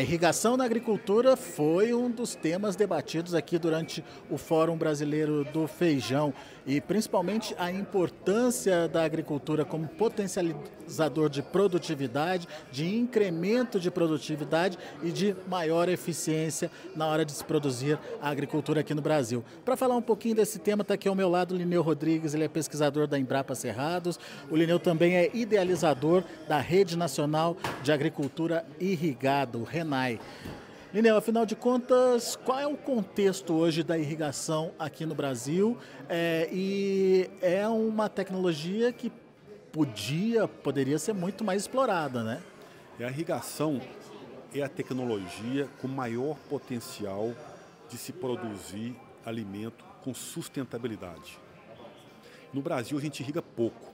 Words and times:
A 0.00 0.02
irrigação 0.02 0.56
na 0.56 0.64
agricultura 0.64 1.36
foi 1.36 1.92
um 1.92 2.10
dos 2.10 2.34
temas 2.34 2.74
debatidos 2.74 3.34
aqui 3.34 3.58
durante 3.58 4.02
o 4.30 4.38
Fórum 4.38 4.74
Brasileiro 4.74 5.44
do 5.44 5.66
Feijão 5.66 6.32
e 6.66 6.80
principalmente 6.80 7.54
a 7.58 7.70
importância 7.70 8.88
da 8.88 9.04
agricultura 9.04 9.64
como 9.64 9.86
potencializador 9.88 11.28
de 11.28 11.42
produtividade, 11.42 12.48
de 12.70 12.94
incremento 12.94 13.78
de 13.78 13.90
produtividade 13.90 14.78
e 15.02 15.10
de 15.10 15.36
maior 15.48 15.88
eficiência 15.88 16.70
na 16.94 17.06
hora 17.06 17.24
de 17.24 17.32
se 17.32 17.44
produzir 17.44 17.98
a 18.20 18.28
agricultura 18.30 18.80
aqui 18.80 18.94
no 18.94 19.02
Brasil. 19.02 19.44
Para 19.64 19.76
falar 19.76 19.96
um 19.96 20.02
pouquinho 20.02 20.34
desse 20.34 20.58
tema, 20.58 20.82
está 20.82 20.94
aqui 20.94 21.08
ao 21.08 21.14
meu 21.14 21.28
lado 21.28 21.54
o 21.54 21.56
Lineu 21.56 21.82
Rodrigues, 21.82 22.34
ele 22.34 22.44
é 22.44 22.48
pesquisador 22.48 23.06
da 23.06 23.18
Embrapa 23.18 23.54
Cerrados. 23.54 24.18
O 24.50 24.56
Lineu 24.56 24.78
também 24.78 25.16
é 25.16 25.30
idealizador 25.34 26.24
da 26.48 26.58
Rede 26.58 26.96
Nacional 26.96 27.56
de 27.82 27.92
Agricultura 27.92 28.64
Irrigada, 28.78 29.58
o 29.58 29.64
RENAI. 29.64 30.18
Lineu, 30.92 31.16
afinal 31.16 31.46
de 31.46 31.54
contas, 31.54 32.34
qual 32.34 32.58
é 32.58 32.66
o 32.66 32.76
contexto 32.76 33.54
hoje 33.54 33.84
da 33.84 33.96
irrigação 33.96 34.72
aqui 34.76 35.06
no 35.06 35.14
Brasil? 35.14 35.78
É, 36.08 36.48
e 36.50 37.30
é 37.40 37.68
uma 37.68 38.08
tecnologia 38.08 38.92
que 38.92 39.12
podia, 39.70 40.48
poderia 40.48 40.98
ser 40.98 41.12
muito 41.12 41.44
mais 41.44 41.62
explorada, 41.62 42.24
né? 42.24 42.42
a 42.98 43.08
irrigação 43.08 43.80
é 44.52 44.62
a 44.62 44.68
tecnologia 44.68 45.68
com 45.80 45.86
maior 45.86 46.36
potencial 46.48 47.32
de 47.88 47.96
se 47.96 48.12
produzir 48.12 48.96
alimento 49.24 49.84
com 50.02 50.12
sustentabilidade. 50.12 51.38
No 52.52 52.60
Brasil 52.60 52.98
a 52.98 53.00
gente 53.00 53.20
irriga 53.20 53.40
pouco. 53.40 53.92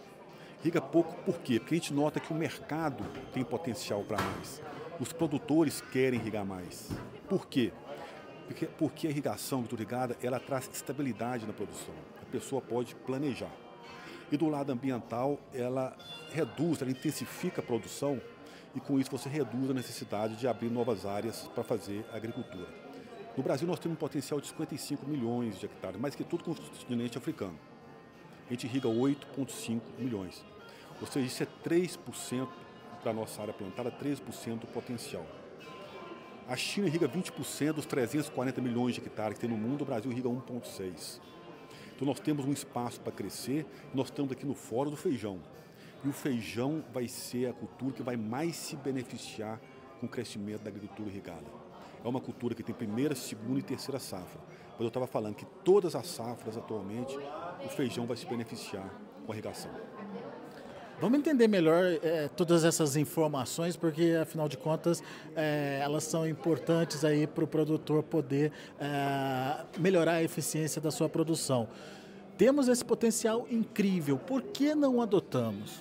Irriga 0.62 0.80
pouco 0.80 1.14
por 1.27 1.41
quê? 1.41 1.60
Porque 1.60 1.74
a 1.74 1.78
gente 1.78 1.92
nota 1.92 2.19
que 2.19 2.33
o 2.33 2.34
mercado 2.34 3.05
tem 3.34 3.44
potencial 3.44 4.02
para 4.02 4.16
mais 4.16 4.62
os 4.98 5.12
produtores 5.12 5.80
querem 5.80 6.19
irrigar 6.19 6.44
mais. 6.44 6.91
Por 7.28 7.47
quê? 7.47 7.72
Porque, 8.47 8.66
porque 8.66 9.06
a 9.06 9.11
irrigação 9.11 9.64
irrigada 9.72 10.16
ela 10.22 10.38
traz 10.38 10.70
estabilidade 10.72 11.47
na 11.47 11.53
produção. 11.53 11.94
A 12.22 12.25
pessoa 12.27 12.62
pode 12.62 12.94
planejar. 12.94 13.50
E 14.30 14.36
do 14.36 14.48
lado 14.48 14.72
ambiental, 14.72 15.38
ela 15.53 15.97
reduz, 16.33 16.83
ela 16.83 16.91
intensifica 16.91 17.61
a 17.61 17.64
produção 17.64 18.20
e 18.75 18.80
com 18.80 18.98
isso 18.98 19.11
você 19.11 19.28
reduz 19.28 19.70
a 19.70 19.75
necessidade 19.75 20.36
de 20.36 20.47
abrir 20.47 20.70
novas 20.70 21.06
áreas 21.06 21.48
para 21.55 21.64
fazer 21.64 22.05
agricultura. 22.12 22.69
No 23.36 23.42
Brasil 23.42 23.66
nós 23.66 23.78
temos 23.78 23.97
um 23.97 23.98
potencial 23.98 24.41
de 24.41 24.48
55 24.48 25.06
milhões 25.06 25.58
de 25.58 25.66
hectares, 25.66 26.00
mais 26.00 26.14
que 26.14 26.25
tudo 26.25 26.44
com 26.44 26.53
o 26.53 26.55
continente 26.55 27.19
africano. 27.19 27.58
A 28.47 28.53
gente 28.53 28.66
irriga 28.66 28.88
8,5 28.88 29.81
milhões. 29.98 30.44
Ou 31.00 31.06
seja, 31.06 31.27
isso 31.27 31.42
é 31.42 31.47
3% 31.64 32.48
da 33.07 33.12
nossa 33.12 33.41
área 33.41 33.55
plantada 33.55 33.91
13% 33.91 34.59
do 34.59 34.67
potencial. 34.67 35.25
A 36.49 36.57
China 36.57 36.89
irriga 36.89 37.09
20% 37.09 37.73
dos 37.73 37.87
340 37.87 38.61
milhões 38.61 38.95
de 38.95 39.01
hectares 39.01 39.35
que 39.35 39.47
tem 39.47 39.51
no 39.51 39.57
mundo, 39.57 39.83
o 39.83 39.85
Brasil 39.85 40.11
irriga 40.11 40.29
1,6%. 40.29 41.21
Então 41.95 42.07
nós 42.07 42.21
temos 42.21 42.45
um 42.45 42.53
espaço 42.53 43.01
para 43.01 43.12
crescer, 43.12 43.65
nós 43.95 44.09
estamos 44.09 44.33
aqui 44.33 44.45
no 44.45 44.55
Fórum 44.55 44.91
do 44.91 44.97
Feijão. 44.97 45.41
E 46.05 46.09
o 46.09 46.12
feijão 46.12 46.84
vai 46.93 47.09
ser 47.09 47.49
a 47.49 47.53
cultura 47.53 47.93
que 47.93 48.03
vai 48.03 48.17
mais 48.17 48.55
se 48.57 48.77
beneficiar 48.77 49.61
com 49.99 50.07
o 50.07 50.09
crescimento 50.09 50.62
da 50.62 50.69
agricultura 50.69 51.09
irrigada. 51.09 51.47
É 52.05 52.09
uma 52.09 52.21
cultura 52.21 52.55
que 52.55 52.62
tem 52.62 52.75
primeira, 52.75 53.15
segunda 53.15 53.61
e 53.61 53.62
terceira 53.62 53.99
safra. 53.99 54.41
Mas 54.73 54.81
eu 54.81 54.89
estava 54.89 55.07
falando 55.07 55.34
que 55.34 55.47
todas 55.65 55.97
as 55.97 56.07
safras 56.07 56.57
atualmente, 56.57 57.17
o 57.65 57.69
feijão 57.69 58.07
vai 58.07 58.17
se 58.17 58.27
beneficiar 58.27 58.89
com 59.25 59.33
a 59.33 59.34
irrigação. 59.34 59.71
Vamos 60.98 61.19
entender 61.19 61.47
melhor 61.47 61.84
é, 62.02 62.27
todas 62.28 62.64
essas 62.64 62.97
informações, 62.97 63.77
porque 63.77 64.16
afinal 64.20 64.48
de 64.48 64.56
contas 64.56 65.03
é, 65.34 65.78
elas 65.83 66.05
são 66.05 66.27
importantes 66.27 67.05
aí 67.05 67.27
para 67.27 67.44
o 67.44 67.47
produtor 67.47 68.03
poder 68.03 68.50
é, 68.81 69.65
melhorar 69.78 70.12
a 70.12 70.22
eficiência 70.22 70.81
da 70.81 70.91
sua 70.91 71.06
produção. 71.06 71.69
Temos 72.38 72.66
esse 72.66 72.82
potencial 72.82 73.47
incrível, 73.50 74.16
por 74.16 74.41
que 74.41 74.75
não 74.75 75.03
adotamos? 75.03 75.78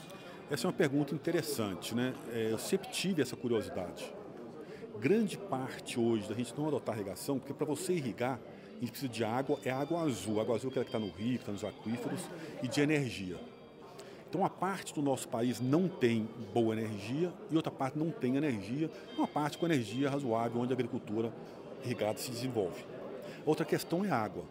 Essa 0.51 0.67
é 0.67 0.69
uma 0.69 0.73
pergunta 0.73 1.15
interessante, 1.15 1.95
né? 1.95 2.13
eu 2.33 2.57
sempre 2.57 2.89
tive 2.89 3.21
essa 3.21 3.35
curiosidade. 3.35 4.13
Grande 4.99 5.37
parte 5.37 5.99
hoje 5.99 6.27
da 6.27 6.35
gente 6.35 6.53
não 6.57 6.67
adotar 6.67 6.95
irrigação, 6.95 7.39
porque 7.39 7.53
para 7.53 7.65
você 7.65 7.93
irrigar, 7.93 8.39
a 8.75 8.79
gente 8.79 8.91
precisa 8.91 9.11
de 9.11 9.23
água, 9.23 9.59
é 9.63 9.71
água 9.71 10.01
azul. 10.01 10.39
Água 10.39 10.55
azul 10.55 10.69
é 10.69 10.71
aquela 10.71 10.85
que 10.85 10.89
está 10.89 10.99
no 10.99 11.09
rio, 11.09 11.37
que 11.37 11.49
está 11.49 11.51
nos 11.51 11.63
aquíferos, 11.63 12.21
e 12.61 12.67
de 12.67 12.81
energia. 12.81 13.37
Então, 14.35 14.43
uma 14.43 14.49
parte 14.49 14.93
do 14.93 15.01
nosso 15.01 15.29
país 15.29 15.61
não 15.61 15.87
tem 15.87 16.27
boa 16.53 16.75
energia 16.75 17.31
e 17.49 17.55
outra 17.55 17.71
parte 17.71 17.97
não 17.97 18.11
tem 18.11 18.35
energia, 18.35 18.91
uma 19.17 19.25
parte 19.25 19.57
com 19.57 19.65
energia 19.65 20.09
razoável, 20.09 20.59
onde 20.59 20.73
a 20.73 20.75
agricultura 20.75 21.31
irrigada 21.85 22.19
se 22.19 22.31
desenvolve. 22.31 22.83
Outra 23.45 23.63
questão 23.63 24.03
é 24.03 24.11
água. 24.11 24.43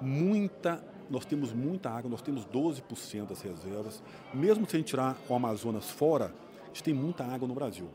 Muita, 0.00 0.84
nós 1.08 1.24
temos 1.24 1.52
muita 1.52 1.90
água, 1.90 2.10
nós 2.10 2.22
temos 2.22 2.44
12% 2.44 3.28
das 3.28 3.40
reservas. 3.40 4.02
Mesmo 4.32 4.68
se 4.68 4.74
a 4.74 4.78
gente 4.80 4.88
tirar 4.88 5.16
o 5.28 5.34
Amazonas 5.36 5.88
fora, 5.92 6.34
a 6.64 6.66
gente 6.66 6.82
tem 6.82 6.92
muita 6.92 7.22
água 7.22 7.46
no 7.46 7.54
Brasil. 7.54 7.86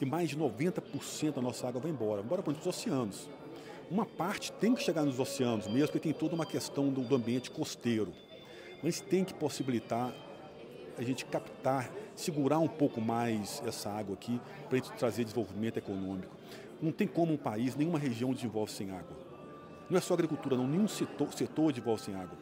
E 0.00 0.04
mais 0.04 0.30
de 0.30 0.38
90% 0.38 1.32
da 1.32 1.42
nossa 1.42 1.66
água 1.66 1.80
vai 1.80 1.90
embora, 1.90 2.22
embora 2.22 2.44
para 2.44 2.52
os 2.52 2.64
oceanos. 2.64 3.28
Uma 3.90 4.06
parte 4.06 4.52
tem 4.52 4.72
que 4.72 4.84
chegar 4.84 5.02
nos 5.02 5.18
oceanos 5.18 5.66
mesmo, 5.66 5.88
porque 5.88 5.98
tem 5.98 6.12
toda 6.12 6.36
uma 6.36 6.46
questão 6.46 6.90
do, 6.90 7.00
do 7.00 7.16
ambiente 7.16 7.50
costeiro 7.50 8.12
mas 8.82 9.00
tem 9.00 9.24
que 9.24 9.32
possibilitar 9.32 10.12
a 10.98 11.02
gente 11.02 11.24
captar, 11.24 11.90
segurar 12.14 12.58
um 12.58 12.68
pouco 12.68 13.00
mais 13.00 13.62
essa 13.66 13.90
água 13.90 14.14
aqui 14.14 14.40
para 14.68 14.78
a 14.78 14.80
gente 14.80 14.92
trazer 14.92 15.24
desenvolvimento 15.24 15.78
econômico. 15.78 16.34
Não 16.80 16.92
tem 16.92 17.06
como 17.06 17.32
um 17.32 17.36
país, 17.36 17.76
nenhuma 17.76 17.98
região 17.98 18.32
desenvolve 18.32 18.72
sem 18.72 18.90
água. 18.90 19.16
Não 19.88 19.96
é 19.96 20.00
só 20.00 20.14
agricultura, 20.14 20.56
não, 20.56 20.66
nenhum 20.66 20.88
setor, 20.88 21.32
setor 21.32 21.72
desenvolve 21.72 22.02
sem 22.02 22.14
água. 22.14 22.36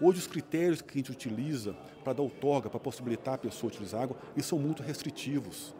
Hoje 0.00 0.20
os 0.20 0.26
critérios 0.26 0.80
que 0.80 0.92
a 0.92 0.96
gente 0.98 1.10
utiliza 1.10 1.74
para 2.04 2.12
dar 2.12 2.22
outorga, 2.22 2.70
para 2.70 2.78
possibilitar 2.78 3.34
a 3.34 3.38
pessoa 3.38 3.68
utilizar 3.68 4.02
água, 4.02 4.16
eles 4.34 4.46
são 4.46 4.58
muito 4.58 4.82
restritivos. 4.82 5.74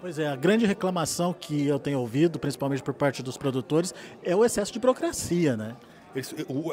Pois 0.00 0.18
é, 0.18 0.26
a 0.26 0.36
grande 0.36 0.66
reclamação 0.66 1.32
que 1.32 1.66
eu 1.66 1.78
tenho 1.78 2.00
ouvido, 2.00 2.38
principalmente 2.38 2.82
por 2.82 2.92
parte 2.92 3.22
dos 3.22 3.36
produtores, 3.36 3.94
é 4.22 4.34
o 4.34 4.44
excesso 4.44 4.72
de 4.72 4.78
burocracia, 4.78 5.56
né? 5.56 5.76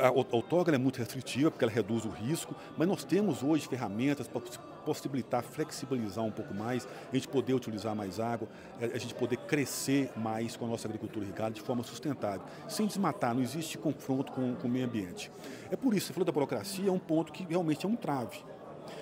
A 0.02 0.08
autógrafo 0.08 0.76
é 0.76 0.78
muito 0.78 0.98
restritiva, 0.98 1.50
porque 1.50 1.64
ela 1.64 1.72
reduz 1.72 2.04
o 2.04 2.10
risco, 2.10 2.54
mas 2.78 2.88
nós 2.88 3.04
temos 3.06 3.42
hoje 3.42 3.68
ferramentas 3.68 4.28
para 4.28 4.42
possibilitar 4.86 5.42
flexibilizar 5.44 6.26
um 6.26 6.32
pouco 6.32 6.54
mais, 6.54 6.86
a 7.10 7.16
gente 7.16 7.28
poder 7.28 7.54
utilizar 7.54 7.96
mais 7.96 8.20
água, 8.20 8.50
a 8.82 8.98
gente 8.98 9.16
poder 9.16 9.38
crescer 9.38 10.12
mais 10.18 10.58
com 10.58 10.66
a 10.66 10.68
nossa 10.68 10.88
agricultura 10.88 11.26
irrigada 11.26 11.52
de 11.52 11.62
forma 11.62 11.84
sustentável, 11.84 12.42
sem 12.68 12.86
desmatar, 12.86 13.34
não 13.34 13.42
existe 13.42 13.78
confronto 13.78 14.32
com, 14.34 14.56
com 14.56 14.68
o 14.68 14.72
meio 14.72 14.86
ambiente. 14.86 15.32
É 15.72 15.76
por 15.78 15.94
isso, 15.94 16.08
você 16.08 16.14
falou 16.14 16.26
da 16.26 16.32
burocracia, 16.34 16.90
é 16.90 16.92
um 16.92 17.00
ponto 17.00 17.32
que 17.32 17.44
realmente 17.44 17.86
é 17.86 17.90
um 17.90 17.96
trave. 17.96 18.44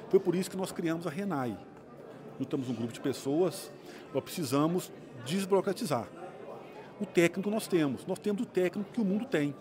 Foi 0.09 0.19
por 0.19 0.36
isso 0.36 0.52
que 0.52 0.58
nós 0.58 0.72
criamos 0.72 1.08
a 1.08 1.09
RENAI. 1.09 1.58
Nós 2.38 2.48
temos 2.48 2.69
um 2.69 2.74
grupo 2.74 2.94
de 2.94 3.00
pessoas, 3.00 3.72
nós 4.14 4.24
precisamos 4.24 4.92
desburocratizar. 5.25 6.08
O 7.02 7.06
técnico 7.06 7.50
nós 7.50 7.68
temos, 7.68 8.06
nós 8.06 8.19
temos 8.19 8.44
o 8.44 8.46
técnico 8.46 8.92
que 8.92 9.02
o 9.02 9.06
mundo 9.06 9.25
tem 9.25 9.56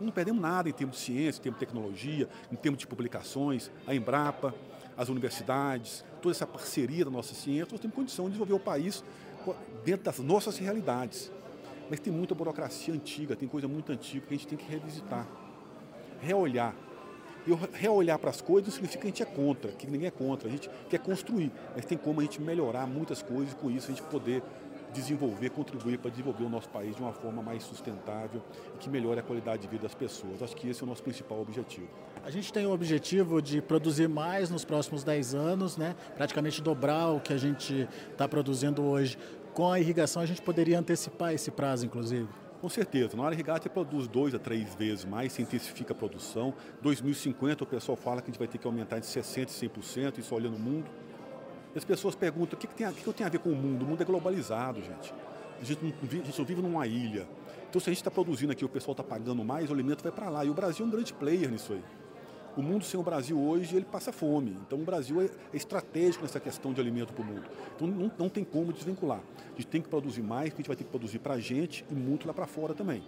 não 0.00 0.12
perdemos 0.12 0.40
nada 0.40 0.68
em 0.68 0.72
termos 0.72 0.96
de 0.96 1.02
ciência, 1.02 1.40
em 1.40 1.42
termos 1.42 1.60
de 1.60 1.66
tecnologia, 1.66 2.28
em 2.50 2.56
termos 2.56 2.80
de 2.80 2.86
publicações, 2.86 3.70
a 3.86 3.94
Embrapa, 3.94 4.54
as 4.96 5.08
universidades, 5.08 6.04
toda 6.20 6.34
essa 6.34 6.46
parceria 6.46 7.04
da 7.04 7.10
nossa 7.10 7.34
ciência, 7.34 7.68
nós 7.72 7.80
temos 7.80 7.94
condição 7.94 8.26
de 8.26 8.32
desenvolver 8.32 8.54
o 8.54 8.60
país 8.60 9.02
dentro 9.84 10.04
das 10.04 10.18
nossas 10.18 10.58
realidades. 10.58 11.30
Mas 11.88 12.00
tem 12.00 12.12
muita 12.12 12.34
burocracia 12.34 12.94
antiga, 12.94 13.34
tem 13.34 13.48
coisa 13.48 13.66
muito 13.66 13.90
antiga 13.90 14.26
que 14.26 14.34
a 14.34 14.36
gente 14.36 14.46
tem 14.46 14.58
que 14.58 14.70
revisitar, 14.70 15.26
reolhar. 16.20 16.74
E 17.46 17.78
reolhar 17.78 18.18
para 18.18 18.30
as 18.30 18.40
coisas 18.40 18.66
não 18.66 18.74
significa 18.74 19.00
que 19.00 19.06
a 19.06 19.10
gente 19.10 19.22
é 19.22 19.26
contra, 19.26 19.72
que 19.72 19.86
ninguém 19.86 20.06
é 20.06 20.10
contra, 20.10 20.46
a 20.46 20.50
gente 20.50 20.70
quer 20.90 20.98
construir, 20.98 21.50
mas 21.74 21.86
tem 21.86 21.96
como 21.96 22.20
a 22.20 22.22
gente 22.22 22.40
melhorar 22.40 22.86
muitas 22.86 23.22
coisas 23.22 23.52
e 23.52 23.56
com 23.56 23.70
isso 23.70 23.90
a 23.90 23.94
gente 23.94 24.02
poder 24.06 24.42
desenvolver, 24.92 25.50
contribuir 25.50 25.98
para 25.98 26.10
desenvolver 26.10 26.44
o 26.44 26.48
nosso 26.48 26.68
país 26.68 26.94
de 26.96 27.02
uma 27.02 27.12
forma 27.12 27.42
mais 27.42 27.62
sustentável 27.62 28.42
e 28.74 28.78
que 28.78 28.88
melhore 28.88 29.20
a 29.20 29.22
qualidade 29.22 29.62
de 29.62 29.68
vida 29.68 29.84
das 29.84 29.94
pessoas. 29.94 30.42
Acho 30.42 30.56
que 30.56 30.68
esse 30.68 30.82
é 30.82 30.84
o 30.84 30.86
nosso 30.86 31.02
principal 31.02 31.40
objetivo. 31.40 31.88
A 32.24 32.30
gente 32.30 32.52
tem 32.52 32.66
o 32.66 32.72
objetivo 32.72 33.40
de 33.40 33.62
produzir 33.62 34.08
mais 34.08 34.50
nos 34.50 34.64
próximos 34.64 35.04
10 35.04 35.34
anos, 35.34 35.76
né? 35.76 35.94
praticamente 36.16 36.60
dobrar 36.60 37.10
o 37.10 37.20
que 37.20 37.32
a 37.32 37.38
gente 37.38 37.88
está 38.10 38.28
produzindo 38.28 38.82
hoje. 38.82 39.18
Com 39.54 39.70
a 39.70 39.80
irrigação, 39.80 40.22
a 40.22 40.26
gente 40.26 40.42
poderia 40.42 40.78
antecipar 40.78 41.32
esse 41.32 41.50
prazo, 41.50 41.84
inclusive? 41.86 42.28
Com 42.60 42.68
certeza. 42.68 43.16
Na 43.16 43.24
área 43.24 43.34
irrigada, 43.34 43.62
você 43.62 43.70
produz 43.70 44.06
dois 44.06 44.34
a 44.34 44.38
três 44.38 44.74
vezes 44.74 45.06
mais, 45.06 45.32
se 45.32 45.40
intensifica 45.40 45.94
a 45.94 45.96
produção. 45.96 46.52
2050, 46.82 47.64
o 47.64 47.66
pessoal 47.66 47.96
fala 47.96 48.20
que 48.20 48.30
a 48.30 48.32
gente 48.32 48.38
vai 48.38 48.46
ter 48.46 48.58
que 48.58 48.66
aumentar 48.66 48.98
de 48.98 49.06
60% 49.06 49.48
e 49.48 49.68
100%, 49.68 50.18
isso 50.18 50.34
olhando 50.34 50.56
o 50.56 50.58
mundo. 50.58 50.90
As 51.74 51.84
pessoas 51.84 52.14
perguntam 52.14 52.56
o 52.56 52.60
que, 52.60 52.66
que, 52.66 52.74
tem, 52.74 52.88
o 52.88 52.92
que, 52.92 53.02
que 53.02 53.12
tem 53.12 53.26
a 53.26 53.30
ver 53.30 53.38
com 53.38 53.50
o 53.50 53.56
mundo? 53.56 53.84
O 53.84 53.88
mundo 53.88 54.02
é 54.02 54.04
globalizado, 54.04 54.82
gente. 54.82 55.14
A 55.60 55.64
gente, 55.64 55.84
não, 55.84 55.92
a 56.02 56.24
gente 56.24 56.44
vive 56.44 56.62
numa 56.62 56.86
ilha. 56.86 57.28
Então, 57.68 57.80
se 57.80 57.88
a 57.88 57.92
gente 57.92 58.00
está 58.00 58.10
produzindo 58.10 58.50
aqui, 58.50 58.64
o 58.64 58.68
pessoal 58.68 58.92
está 58.92 59.04
pagando 59.04 59.44
mais, 59.44 59.70
o 59.70 59.72
alimento 59.72 60.02
vai 60.02 60.10
para 60.10 60.28
lá. 60.28 60.44
E 60.44 60.50
o 60.50 60.54
Brasil 60.54 60.84
é 60.84 60.88
um 60.88 60.90
grande 60.90 61.12
player 61.12 61.50
nisso 61.50 61.72
aí. 61.72 61.82
O 62.56 62.62
mundo 62.62 62.84
sem 62.84 62.98
o 62.98 63.02
Brasil 63.02 63.38
hoje, 63.40 63.76
ele 63.76 63.84
passa 63.84 64.10
fome. 64.10 64.56
Então 64.66 64.80
o 64.80 64.84
Brasil 64.84 65.20
é, 65.20 65.26
é 65.26 65.56
estratégico 65.56 66.24
nessa 66.24 66.40
questão 66.40 66.72
de 66.72 66.80
alimento 66.80 67.12
para 67.12 67.22
o 67.22 67.24
mundo. 67.24 67.44
Então 67.76 67.86
não, 67.86 68.10
não 68.18 68.28
tem 68.28 68.42
como 68.42 68.72
desvincular. 68.72 69.20
A 69.20 69.56
gente 69.56 69.68
tem 69.68 69.80
que 69.80 69.88
produzir 69.88 70.22
mais, 70.22 70.52
a 70.52 70.56
gente 70.56 70.66
vai 70.66 70.76
ter 70.76 70.82
que 70.82 70.90
produzir 70.90 71.20
para 71.20 71.34
a 71.34 71.40
gente 71.40 71.84
e 71.88 71.94
muito 71.94 72.26
lá 72.26 72.34
para 72.34 72.46
fora 72.46 72.74
também. 72.74 73.04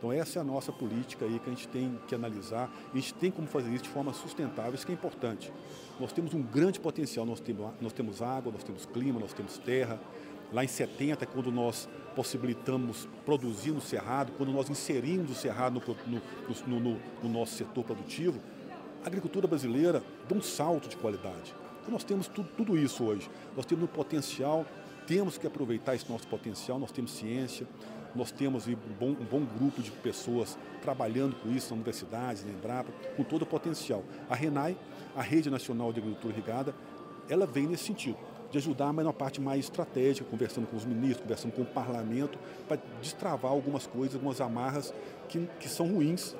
Então 0.00 0.10
essa 0.10 0.38
é 0.38 0.40
a 0.40 0.44
nossa 0.44 0.72
política 0.72 1.26
aí 1.26 1.38
que 1.38 1.50
a 1.50 1.52
gente 1.52 1.68
tem 1.68 2.00
que 2.08 2.14
analisar. 2.14 2.70
A 2.90 2.96
gente 2.96 3.12
tem 3.12 3.30
como 3.30 3.46
fazer 3.46 3.68
isso 3.68 3.84
de 3.84 3.90
forma 3.90 4.14
sustentável, 4.14 4.72
isso 4.74 4.86
que 4.86 4.92
é 4.92 4.94
importante. 4.94 5.52
Nós 6.00 6.10
temos 6.10 6.32
um 6.32 6.40
grande 6.40 6.80
potencial, 6.80 7.26
nós 7.26 7.38
temos, 7.38 7.70
nós 7.82 7.92
temos 7.92 8.22
água, 8.22 8.50
nós 8.50 8.64
temos 8.64 8.86
clima, 8.86 9.20
nós 9.20 9.34
temos 9.34 9.58
terra. 9.58 10.00
Lá 10.50 10.64
em 10.64 10.68
70, 10.68 11.26
quando 11.26 11.52
nós 11.52 11.86
possibilitamos 12.16 13.06
produzir 13.26 13.72
no 13.72 13.80
Cerrado, 13.82 14.32
quando 14.38 14.50
nós 14.52 14.70
inserimos 14.70 15.30
o 15.30 15.34
Cerrado 15.34 15.82
no, 16.06 16.20
no, 16.66 16.80
no, 16.80 17.00
no 17.22 17.28
nosso 17.28 17.54
setor 17.54 17.84
produtivo, 17.84 18.40
a 19.04 19.06
agricultura 19.06 19.46
brasileira 19.46 20.02
deu 20.26 20.38
um 20.38 20.42
salto 20.42 20.88
de 20.88 20.96
qualidade. 20.96 21.54
Então 21.82 21.92
nós 21.92 22.04
temos 22.04 22.26
tudo, 22.26 22.48
tudo 22.56 22.78
isso 22.78 23.04
hoje. 23.04 23.30
Nós 23.54 23.66
temos 23.66 23.84
um 23.84 23.86
potencial, 23.86 24.64
temos 25.06 25.38
que 25.38 25.46
aproveitar 25.46 25.94
esse 25.94 26.10
nosso 26.10 26.26
potencial, 26.26 26.78
nós 26.78 26.92
temos 26.92 27.12
ciência, 27.12 27.66
nós 28.14 28.30
temos 28.30 28.66
um 28.66 28.74
bom, 28.98 29.10
um 29.10 29.24
bom 29.24 29.44
grupo 29.58 29.80
de 29.80 29.90
pessoas 29.90 30.58
trabalhando 30.82 31.36
com 31.36 31.50
isso 31.50 31.70
na 31.70 31.76
universidade, 31.76 32.44
na 32.44 32.52
Embrapa, 32.52 32.90
com 33.16 33.22
todo 33.22 33.42
o 33.42 33.46
potencial. 33.46 34.02
A 34.28 34.34
RENAI, 34.34 34.76
a 35.14 35.22
Rede 35.22 35.50
Nacional 35.50 35.92
de 35.92 36.00
Agricultura 36.00 36.34
Irrigada, 36.34 36.74
ela 37.28 37.46
vem 37.46 37.66
nesse 37.66 37.84
sentido, 37.84 38.18
de 38.50 38.58
ajudar, 38.58 38.92
mas 38.92 39.04
na 39.04 39.12
parte 39.12 39.40
mais 39.40 39.60
estratégica, 39.60 40.28
conversando 40.28 40.66
com 40.66 40.76
os 40.76 40.84
ministros, 40.84 41.22
conversando 41.22 41.52
com 41.52 41.62
o 41.62 41.66
parlamento, 41.66 42.36
para 42.66 42.80
destravar 43.00 43.52
algumas 43.52 43.86
coisas, 43.86 44.16
algumas 44.16 44.40
amarras 44.40 44.92
que, 45.28 45.48
que 45.60 45.68
são 45.68 45.86
ruins, 45.86 46.34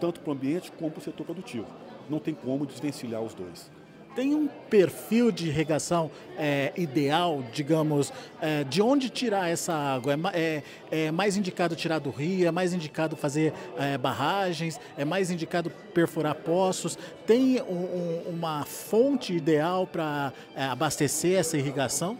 tanto 0.00 0.20
para 0.20 0.30
o 0.30 0.32
ambiente 0.32 0.72
como 0.72 0.90
para 0.90 1.00
o 1.00 1.02
setor 1.02 1.24
produtivo. 1.24 1.66
Não 2.08 2.18
tem 2.18 2.34
como 2.34 2.64
desvencilhar 2.64 3.20
os 3.20 3.34
dois 3.34 3.70
tem 4.14 4.34
um 4.34 4.46
perfil 4.46 5.32
de 5.32 5.48
irrigação 5.48 6.10
é, 6.38 6.72
ideal, 6.76 7.42
digamos, 7.52 8.12
é, 8.40 8.64
de 8.64 8.80
onde 8.80 9.10
tirar 9.10 9.48
essa 9.50 9.74
água? 9.74 10.14
É, 10.32 10.62
é, 10.90 11.06
é, 11.06 11.10
mais 11.10 11.36
indicado 11.36 11.74
tirar 11.74 11.98
do 11.98 12.10
rio? 12.10 12.46
É 12.46 12.50
mais 12.50 12.72
indicado 12.72 13.16
fazer 13.16 13.52
é, 13.76 13.98
barragens? 13.98 14.78
É 14.96 15.04
mais 15.04 15.30
indicado 15.30 15.70
perfurar 15.92 16.34
poços? 16.34 16.96
Tem 17.26 17.60
um, 17.62 17.74
um, 17.74 18.22
uma 18.30 18.64
fonte 18.64 19.34
ideal 19.34 19.86
para 19.86 20.32
é, 20.54 20.64
abastecer 20.64 21.38
essa 21.38 21.56
irrigação? 21.56 22.16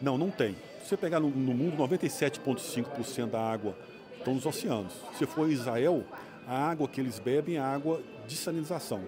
Não, 0.00 0.18
não 0.18 0.30
tem. 0.30 0.54
Se 0.82 0.90
você 0.90 0.96
pegar 0.96 1.20
no, 1.20 1.28
no 1.28 1.54
mundo, 1.54 1.76
97,5% 1.76 3.30
da 3.30 3.40
água 3.40 3.76
estão 4.16 4.34
nos 4.34 4.46
oceanos. 4.46 4.92
Se 5.16 5.26
for 5.26 5.50
Israel, 5.50 6.04
a 6.46 6.68
água 6.68 6.88
que 6.88 7.00
eles 7.00 7.18
bebem 7.18 7.56
é 7.56 7.60
água 7.60 8.00
de 8.26 8.36
salinização, 8.36 9.02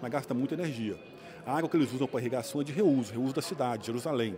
mas 0.00 0.10
gasta 0.10 0.32
muita 0.32 0.54
energia. 0.54 0.96
A 1.48 1.56
água 1.56 1.70
que 1.70 1.78
eles 1.78 1.90
usam 1.94 2.06
para 2.06 2.20
irrigação 2.20 2.60
é 2.60 2.64
de 2.64 2.72
reuso, 2.72 3.10
reuso 3.10 3.32
da 3.32 3.40
cidade, 3.40 3.86
Jerusalém. 3.86 4.36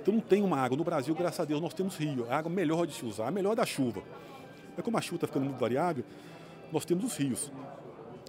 Então 0.00 0.14
não 0.14 0.22
tem 0.22 0.42
uma 0.42 0.56
água. 0.56 0.74
No 0.74 0.82
Brasil, 0.82 1.14
graças 1.14 1.38
a 1.38 1.44
Deus, 1.44 1.60
nós 1.60 1.74
temos 1.74 1.98
rio. 1.98 2.26
A 2.30 2.38
água 2.38 2.50
melhor 2.50 2.86
de 2.86 2.94
se 2.94 3.04
usar, 3.04 3.28
a 3.28 3.30
melhor 3.30 3.54
da 3.54 3.66
chuva. 3.66 4.02
Mas 4.74 4.82
como 4.82 4.96
a 4.96 5.02
chuva 5.02 5.16
está 5.16 5.26
ficando 5.26 5.44
muito 5.44 5.58
variável, 5.58 6.02
nós 6.72 6.86
temos 6.86 7.04
os 7.04 7.14
rios, 7.14 7.52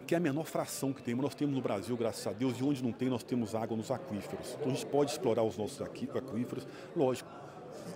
que 0.06 0.14
é 0.14 0.18
a 0.18 0.20
menor 0.20 0.44
fração 0.44 0.92
que 0.92 1.02
temos. 1.02 1.24
Nós 1.24 1.34
temos 1.34 1.56
no 1.56 1.62
Brasil, 1.62 1.96
graças 1.96 2.28
a 2.28 2.34
Deus, 2.34 2.60
e 2.60 2.64
onde 2.66 2.84
não 2.84 2.92
tem, 2.92 3.08
nós 3.08 3.24
temos 3.24 3.56
água 3.56 3.78
nos 3.78 3.90
aquíferos. 3.90 4.58
Então 4.60 4.74
a 4.74 4.76
gente 4.76 4.86
pode 4.88 5.12
explorar 5.12 5.44
os 5.44 5.58
nossos 5.58 5.82
aquíferos, 5.82 6.68
lógico. 6.94 7.30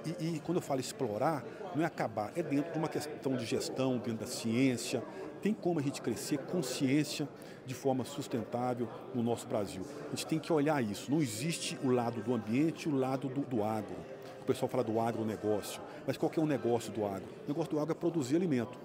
E, 0.06 0.36
e, 0.36 0.40
quando 0.40 0.58
eu 0.58 0.62
falo 0.62 0.80
explorar, 0.80 1.44
não 1.76 1.84
é 1.84 1.86
acabar, 1.86 2.32
é 2.36 2.44
dentro 2.44 2.72
de 2.72 2.78
uma 2.78 2.88
questão 2.88 3.36
de 3.36 3.46
gestão, 3.46 3.98
dentro 3.98 4.20
da 4.20 4.28
ciência, 4.28 5.04
tem 5.42 5.54
como 5.54 5.80
a 5.80 5.84
gente 5.84 6.02
crescer 6.02 6.38
consciência 6.40 7.28
de 7.66 7.74
forma 7.74 8.06
sustentável 8.06 8.88
no 9.14 9.24
nosso 9.24 9.48
Brasil. 9.48 9.84
A 10.08 10.10
gente 10.12 10.28
tem 10.28 10.40
que 10.40 10.52
olhar 10.54 10.84
isso. 10.84 11.12
Não 11.12 11.22
existe 11.22 11.78
o 11.84 11.90
lado 11.90 12.22
do 12.22 12.34
ambiente 12.34 12.88
e 12.88 12.92
o 12.92 12.96
lado 12.96 13.28
do, 13.28 13.42
do 13.42 13.64
agro. 13.64 13.96
O 14.42 14.46
pessoal 14.46 14.70
fala 14.70 14.84
do 14.84 15.00
agronegócio, 15.00 15.82
mas 16.06 16.18
qual 16.18 16.30
que 16.30 16.40
é 16.40 16.44
o 16.44 16.46
negócio 16.46 16.92
do 16.92 17.04
agro? 17.04 17.28
O 17.46 17.48
negócio 17.48 17.72
do 17.72 17.80
agro 17.80 17.92
é 17.92 17.96
produzir 17.96 18.36
alimento. 18.36 18.78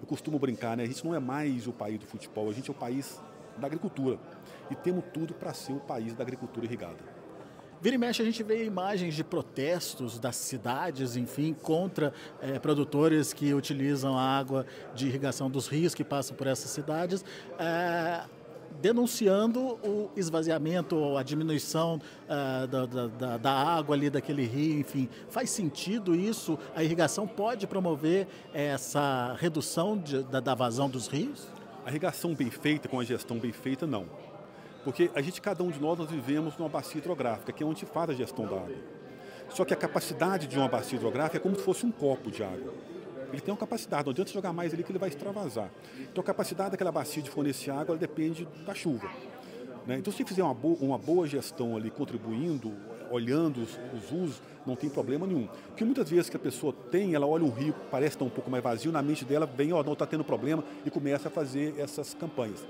Eu 0.00 0.06
costumo 0.06 0.38
brincar, 0.38 0.76
né? 0.76 0.82
A 0.82 0.86
gente 0.86 1.04
não 1.04 1.14
é 1.14 1.18
mais 1.18 1.66
o 1.66 1.72
país 1.72 1.98
do 1.98 2.06
futebol, 2.06 2.50
a 2.50 2.52
gente 2.52 2.68
é 2.68 2.72
o 2.72 2.76
país 2.76 3.20
da 3.56 3.66
agricultura. 3.66 4.18
E 4.70 4.74
temos 4.74 5.04
tudo 5.12 5.34
para 5.34 5.52
ser 5.54 5.72
o 5.72 5.80
país 5.80 6.14
da 6.14 6.22
agricultura 6.22 6.66
irrigada. 6.66 7.19
Vira 7.80 7.94
e 7.94 7.98
mexe 7.98 8.20
a 8.20 8.24
gente 8.24 8.42
vê 8.42 8.64
imagens 8.64 9.14
de 9.14 9.24
protestos 9.24 10.18
das 10.18 10.36
cidades, 10.36 11.16
enfim, 11.16 11.54
contra 11.54 12.12
é, 12.40 12.58
produtores 12.58 13.32
que 13.32 13.54
utilizam 13.54 14.18
a 14.18 14.22
água 14.22 14.66
de 14.94 15.06
irrigação 15.06 15.50
dos 15.50 15.66
rios 15.66 15.94
que 15.94 16.04
passam 16.04 16.36
por 16.36 16.46
essas 16.46 16.70
cidades. 16.70 17.24
É, 17.58 18.22
denunciando 18.82 19.78
o 19.82 20.10
esvaziamento, 20.16 21.16
a 21.16 21.22
diminuição 21.22 22.00
uh, 22.26 22.66
da, 22.66 22.86
da, 22.86 23.36
da, 23.36 23.52
água 23.52 23.94
ali 23.94 24.08
daquele 24.08 24.44
rio, 24.46 24.80
enfim. 24.80 25.08
Faz 25.28 25.50
sentido 25.50 26.14
isso? 26.14 26.58
A 26.74 26.82
irrigação 26.82 27.26
pode 27.26 27.66
promover 27.66 28.26
essa 28.54 29.36
redução 29.38 29.98
de, 29.98 30.22
da, 30.22 30.40
da 30.40 30.54
vazão 30.54 30.88
dos 30.88 31.08
rios? 31.08 31.48
A 31.84 31.90
irrigação 31.90 32.34
bem 32.34 32.50
feita, 32.50 32.88
com 32.88 33.00
a 33.00 33.04
gestão 33.04 33.38
bem 33.38 33.52
feita, 33.52 33.86
não. 33.86 34.06
Porque 34.84 35.10
a 35.14 35.20
gente, 35.20 35.40
cada 35.40 35.62
um 35.62 35.70
de 35.70 35.80
nós, 35.80 35.98
nós 35.98 36.10
vivemos 36.10 36.56
numa 36.56 36.68
bacia 36.68 36.98
hidrográfica, 36.98 37.52
que 37.52 37.62
é 37.62 37.66
onde 37.66 37.84
faz 37.84 38.10
a 38.10 38.14
gestão 38.14 38.46
da 38.46 38.56
água. 38.56 38.76
Só 39.50 39.64
que 39.64 39.74
a 39.74 39.76
capacidade 39.76 40.46
de 40.46 40.56
uma 40.56 40.68
bacia 40.68 40.96
hidrográfica 40.96 41.36
é 41.36 41.40
como 41.40 41.56
se 41.56 41.62
fosse 41.62 41.84
um 41.84 41.90
copo 41.90 42.30
de 42.30 42.42
água. 42.42 42.72
Ele 43.32 43.40
tem 43.40 43.52
uma 43.52 43.58
capacidade, 43.58 44.04
não 44.04 44.10
adianta 44.10 44.32
jogar 44.32 44.52
mais 44.52 44.72
ali 44.72 44.82
que 44.82 44.90
ele 44.90 44.98
vai 44.98 45.08
extravasar. 45.08 45.70
Então 46.00 46.22
a 46.22 46.24
capacidade 46.24 46.72
daquela 46.72 46.90
bacia 46.90 47.22
de 47.22 47.30
fornecer 47.30 47.70
água 47.70 47.96
depende 47.96 48.46
da 48.66 48.74
chuva. 48.74 49.08
Né? 49.86 49.98
Então 49.98 50.12
se 50.12 50.24
fizer 50.24 50.42
uma 50.42 50.54
boa, 50.54 50.76
uma 50.80 50.98
boa 50.98 51.26
gestão 51.26 51.76
ali, 51.76 51.90
contribuindo, 51.90 52.72
olhando 53.10 53.62
os, 53.62 53.78
os, 53.94 54.12
usos, 54.12 54.42
não 54.66 54.76
tem 54.76 54.88
problema 54.88 55.26
nenhum. 55.26 55.48
Porque 55.68 55.84
muitas 55.84 56.08
vezes 56.10 56.28
que 56.28 56.36
a 56.36 56.40
pessoa 56.40 56.72
tem, 56.72 57.14
ela 57.14 57.26
olha 57.26 57.44
um 57.44 57.50
rio, 57.50 57.74
parece 57.90 58.14
estar 58.14 58.24
um 58.24 58.30
pouco 58.30 58.50
mais 58.50 58.62
vazio, 58.62 58.92
na 58.92 59.02
mente 59.02 59.24
dela 59.24 59.46
vem, 59.46 59.72
ó, 59.72 59.80
oh, 59.80 59.82
não 59.82 59.92
está 59.92 60.06
tendo 60.06 60.24
problema, 60.24 60.64
e 60.84 60.90
começa 60.90 61.28
a 61.28 61.30
fazer 61.30 61.74
essas 61.78 62.14
campanhas. 62.14 62.64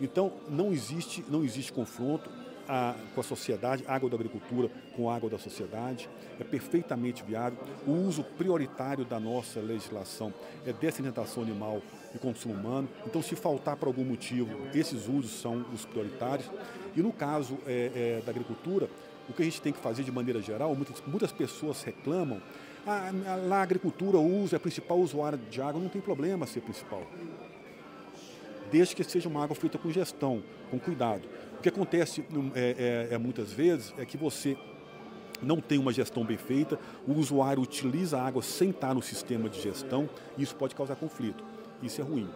Então, 0.00 0.32
não 0.48 0.72
existe, 0.72 1.24
não 1.28 1.44
existe 1.44 1.72
confronto 1.72 2.28
a, 2.68 2.94
com 3.14 3.20
a 3.20 3.24
sociedade, 3.24 3.84
água 3.86 4.08
da 4.08 4.16
agricultura 4.16 4.70
com 4.96 5.10
água 5.10 5.28
da 5.28 5.38
sociedade, 5.38 6.08
é 6.40 6.44
perfeitamente 6.44 7.22
viável. 7.22 7.58
O 7.86 7.92
uso 7.92 8.24
prioritário 8.24 9.04
da 9.04 9.18
nossa 9.18 9.60
legislação 9.60 10.32
é 10.66 10.72
dessedentação 10.72 11.42
animal 11.42 11.82
e 12.14 12.18
consumo 12.18 12.54
humano. 12.54 12.88
Então, 13.06 13.22
se 13.22 13.34
faltar 13.36 13.76
por 13.76 13.88
algum 13.88 14.04
motivo, 14.04 14.50
esses 14.74 15.08
usos 15.08 15.32
são 15.40 15.64
os 15.74 15.84
prioritários. 15.84 16.50
E 16.94 17.02
no 17.02 17.12
caso 17.12 17.58
é, 17.66 18.18
é, 18.20 18.22
da 18.24 18.30
agricultura, 18.30 18.88
o 19.28 19.32
que 19.32 19.42
a 19.42 19.44
gente 19.44 19.60
tem 19.60 19.72
que 19.72 19.78
fazer 19.78 20.02
de 20.02 20.12
maneira 20.12 20.40
geral, 20.40 20.74
muitas, 20.74 21.02
muitas 21.06 21.32
pessoas 21.32 21.82
reclamam, 21.82 22.40
ah, 22.86 23.10
lá 23.46 23.58
a 23.58 23.62
agricultura 23.62 24.18
usa, 24.18 24.56
é 24.56 24.58
a 24.58 24.60
principal 24.60 24.98
usuária 24.98 25.38
de 25.50 25.62
água, 25.62 25.80
não 25.80 25.88
tem 25.88 26.02
problema 26.02 26.46
ser 26.46 26.60
principal 26.60 27.02
desde 28.72 28.96
que 28.96 29.04
seja 29.04 29.28
uma 29.28 29.44
água 29.44 29.54
feita 29.54 29.76
com 29.76 29.90
gestão, 29.90 30.42
com 30.70 30.78
cuidado. 30.78 31.28
O 31.58 31.62
que 31.62 31.68
acontece 31.68 32.24
hum, 32.32 32.50
é, 32.54 33.08
é, 33.10 33.14
é 33.14 33.18
muitas 33.18 33.52
vezes 33.52 33.94
é 33.98 34.06
que 34.06 34.16
você 34.16 34.56
não 35.42 35.60
tem 35.60 35.78
uma 35.78 35.92
gestão 35.92 36.24
bem 36.24 36.38
feita, 36.38 36.78
o 37.06 37.12
usuário 37.12 37.62
utiliza 37.62 38.18
a 38.18 38.26
água 38.26 38.42
sem 38.42 38.70
estar 38.70 38.94
no 38.94 39.02
sistema 39.02 39.48
de 39.48 39.60
gestão 39.60 40.08
e 40.38 40.42
isso 40.42 40.56
pode 40.56 40.74
causar 40.74 40.96
conflito. 40.96 41.44
Isso 41.82 42.00
é 42.00 42.04
ruim. 42.04 42.28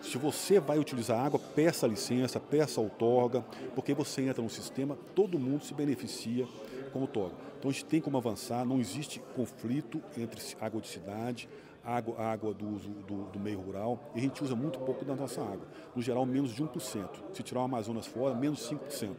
Se 0.00 0.16
você 0.16 0.60
vai 0.60 0.78
utilizar 0.78 1.18
água, 1.18 1.38
peça 1.38 1.86
licença, 1.86 2.38
peça 2.40 2.80
outorga, 2.80 3.44
porque 3.74 3.92
você 3.92 4.22
entra 4.22 4.42
no 4.42 4.48
sistema, 4.48 4.96
todo 5.14 5.38
mundo 5.38 5.64
se 5.64 5.74
beneficia 5.74 6.46
com 6.92 7.00
outorga. 7.00 7.34
Então 7.58 7.70
a 7.70 7.72
gente 7.72 7.84
tem 7.84 8.00
como 8.00 8.16
avançar, 8.16 8.64
não 8.64 8.80
existe 8.80 9.20
conflito 9.34 10.00
entre 10.16 10.40
água 10.60 10.80
de 10.80 10.88
cidade, 10.88 11.48
água, 11.84 12.20
água 12.20 12.54
do 12.54 12.68
uso 12.68 12.90
do, 12.90 13.24
do, 13.24 13.40
meio 13.40 13.60
rural, 13.60 13.98
e 14.14 14.18
a 14.18 14.20
gente 14.22 14.42
usa 14.42 14.54
muito 14.54 14.78
pouco 14.80 15.04
da 15.04 15.14
nossa 15.14 15.40
água. 15.40 15.66
No 15.94 16.02
geral, 16.02 16.24
menos 16.26 16.52
de 16.52 16.62
1%. 16.62 17.08
Se 17.32 17.42
tirar 17.42 17.60
o 17.60 17.64
Amazonas 17.64 18.06
fora, 18.06 18.34
menos 18.34 18.70
5%. 18.70 19.16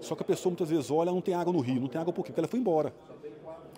Só 0.00 0.14
que 0.14 0.22
a 0.22 0.26
pessoa 0.26 0.50
muitas 0.50 0.68
vezes 0.68 0.90
olha, 0.90 1.10
não 1.10 1.20
tem 1.20 1.34
água 1.34 1.52
no 1.52 1.60
rio. 1.60 1.80
Não 1.80 1.88
tem 1.88 2.00
água 2.00 2.12
por 2.12 2.22
quê? 2.22 2.28
Porque 2.30 2.40
ela 2.40 2.48
foi 2.48 2.60
embora. 2.60 2.94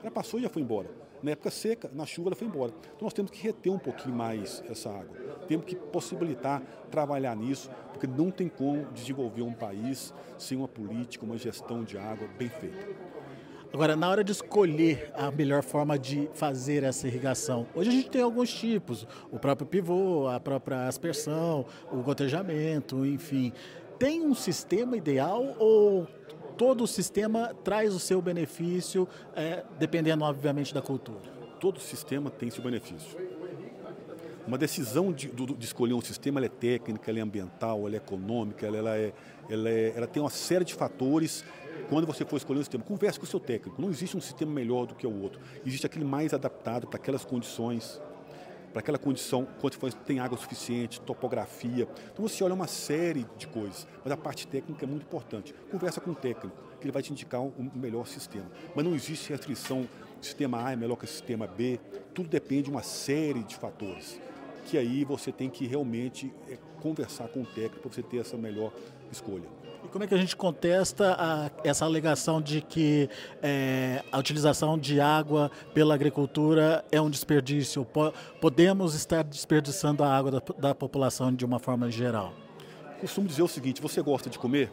Ela 0.03 0.11
passou 0.11 0.41
e 0.41 0.43
já 0.43 0.49
foi 0.49 0.63
embora. 0.63 0.91
Na 1.23 1.31
época 1.31 1.51
seca, 1.51 1.91
na 1.95 2.05
chuva, 2.05 2.31
ela 2.31 2.37
foi 2.37 2.47
embora. 2.47 2.73
Então 2.95 3.07
nós 3.07 3.13
temos 3.13 3.31
que 3.31 3.43
reter 3.43 3.73
um 3.73 3.79
pouquinho 3.79 4.15
mais 4.15 4.63
essa 4.69 4.91
água. 4.91 5.17
Temos 5.49 5.65
que 5.65 5.75
possibilitar 5.75 6.63
trabalhar 6.91 7.35
nisso, 7.37 7.71
porque 7.93 8.07
não 8.07 8.31
tem 8.31 8.49
como 8.49 8.85
desenvolver 8.93 9.43
um 9.43 9.53
país 9.53 10.13
sem 10.37 10.59
uma 10.59 10.69
política, 10.69 11.25
uma 11.25 11.39
gestão 11.39 11.85
de 11.85 11.97
água 11.97 12.29
bem 12.39 12.49
feita. 12.49 13.16
Agora, 13.73 13.95
na 13.97 14.09
hora 14.09 14.25
de 14.25 14.33
escolher 14.33 15.11
a 15.15 15.31
melhor 15.31 15.63
forma 15.63 15.99
de 15.99 16.31
fazer 16.35 16.83
essa 16.83 17.07
irrigação, 17.07 17.67
hoje 17.75 17.91
a 17.91 17.93
gente 17.93 18.11
tem 18.11 18.23
alguns 18.23 18.53
tipos, 18.53 19.07
o 19.31 19.39
próprio 19.39 19.67
pivô, 19.67 20.29
a 20.29 20.41
própria 20.41 20.87
aspersão, 20.87 21.67
o 21.93 21.99
gotejamento, 21.99 23.05
enfim. 23.05 23.53
Tem 23.99 24.25
um 24.25 24.35
sistema 24.35 24.97
ideal 24.97 25.55
ou 25.59 26.07
todo 26.57 26.85
o 26.85 26.87
sistema 26.87 27.55
traz 27.63 27.95
o 27.95 27.99
seu 27.99 28.21
benefício, 28.23 29.07
é, 29.35 29.63
dependendo, 29.79 30.25
obviamente, 30.25 30.73
da 30.73 30.81
cultura? 30.81 31.37
Todo 31.61 31.81
sistema 31.81 32.31
tem 32.31 32.51
seu 32.51 32.63
benefício. 32.63 33.19
Uma 34.47 34.57
decisão 34.57 35.13
de, 35.13 35.29
de, 35.29 35.65
escolher 35.65 35.95
um 35.95 36.01
sistema 36.01 36.45
é 36.45 36.49
técnica, 36.49 37.11
é 37.11 37.21
ambiental, 37.21 37.89
é 37.89 37.97
econômica, 37.97 38.67
ela, 38.67 38.97
é, 38.97 39.13
ela, 39.51 39.69
é, 39.69 39.93
ela 39.97 40.07
tem 40.07 40.23
uma 40.23 40.31
série 40.31 40.65
de 40.65 40.73
fatores 40.73 41.45
quando 41.89 42.07
você 42.07 42.25
for 42.25 42.37
escolher 42.37 42.61
um 42.61 42.63
sistema. 42.63 42.85
Converse 42.85 43.19
com 43.19 43.25
o 43.25 43.29
seu 43.29 43.41
técnico. 43.41 43.81
Não 43.83 43.91
existe 43.91 44.17
um 44.17 44.21
sistema 44.21 44.53
melhor 44.53 44.87
do 44.87 44.95
que 44.95 45.07
o 45.07 45.23
outro. 45.23 45.41
Existe 45.65 45.85
aquele 45.85 46.05
mais 46.05 46.33
adaptado 46.33 46.87
para 46.87 46.97
aquelas 46.97 47.25
condições 47.25 48.01
para 48.77 48.81
aquela 48.81 48.99
condição, 48.99 49.49
quando 49.59 49.95
tem 50.05 50.21
água 50.21 50.37
suficiente, 50.37 51.01
topografia. 51.01 51.89
Então 52.13 52.29
você 52.29 52.45
olha 52.45 52.53
uma 52.53 52.67
série 52.67 53.27
de 53.39 53.47
coisas, 53.47 53.89
mas 54.05 54.13
a 54.13 54.19
parte 54.19 54.47
técnica 54.47 54.85
é 54.85 54.87
muito 54.87 55.05
importante. 55.05 55.55
Conversa 55.71 55.99
com 55.99 56.11
o 56.11 56.15
técnico, 56.15 56.55
que 56.79 56.85
ele 56.85 56.93
vai 56.93 57.03
te 57.03 57.11
indicar 57.11 57.41
o 57.41 57.55
um 57.59 57.71
melhor 57.75 58.07
sistema. 58.07 58.45
Mas 58.75 58.85
não 58.85 58.95
existe 58.95 59.31
restrição, 59.31 59.89
sistema 60.21 60.63
A 60.63 60.73
é 60.73 60.77
melhor 60.77 60.97
que 60.97 61.07
sistema 61.07 61.47
B, 61.47 61.81
tudo 62.13 62.29
depende 62.29 62.65
de 62.65 62.71
uma 62.71 62.83
série 62.83 63.43
de 63.45 63.57
fatores. 63.57 64.21
Que 64.67 64.77
aí 64.77 65.05
você 65.05 65.31
tem 65.31 65.49
que 65.49 65.67
realmente 65.67 66.33
é, 66.51 66.59
conversar 66.81 67.29
com 67.29 67.43
o 67.43 67.47
técnico 67.47 67.81
para 67.81 67.93
você 67.93 68.03
ter 68.03 68.19
essa 68.19 68.37
melhor 68.37 68.73
escolha. 69.11 69.49
E 69.85 69.89
como 69.89 70.03
é 70.03 70.07
que 70.09 70.15
a 70.15 70.19
gente 70.19 70.35
contesta 70.35 71.15
a, 71.17 71.51
essa 71.63 71.85
alegação 71.85 72.43
de 72.43 72.61
que 72.61 73.09
é, 73.41 74.03
a 74.11 74.19
utilização 74.19 74.77
de 74.77 75.01
água 75.01 75.51
pela 75.73 75.95
agricultura 75.95 76.85
é 76.91 77.01
um 77.01 77.09
desperdício? 77.09 77.85
Po 77.85 78.13
podemos 78.41 78.95
estar 78.95 79.23
desperdiçando 79.23 80.03
a 80.03 80.09
água 80.09 80.33
da, 80.33 80.43
da 80.59 80.75
população 80.75 81.33
de 81.33 81.45
uma 81.45 81.61
forma 81.61 81.89
geral? 81.89 82.35
Costumo 83.01 83.29
dizer 83.29 83.43
o 83.43 83.49
seguinte: 83.49 83.81
você 83.81 84.03
gosta 84.03 84.29
de 84.29 84.39
comer? 84.39 84.73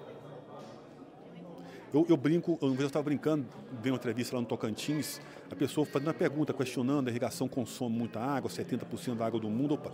Eu, 1.93 2.03
eu 2.09 2.17
brinco, 2.17 2.57
uma 2.59 2.71
vez 2.71 2.81
eu 2.81 2.87
estava 2.87 3.03
brincando, 3.03 3.45
dei 3.79 3.91
uma 3.91 3.97
entrevista 3.97 4.35
lá 4.35 4.41
no 4.41 4.47
Tocantins, 4.47 5.21
a 5.51 5.55
pessoa 5.55 5.85
fazendo 5.85 6.07
uma 6.07 6.13
pergunta, 6.15 6.51
questionando, 6.51 7.07
a 7.07 7.11
irrigação 7.11 7.47
consome 7.47 7.95
muita 7.95 8.19
água, 8.19 8.49
70% 8.49 9.15
da 9.15 9.27
água 9.27 9.39
do 9.39 9.47
mundo. 9.47 9.75
Opa, 9.75 9.91